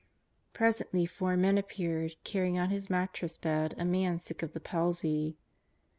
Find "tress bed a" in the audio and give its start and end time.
3.13-3.85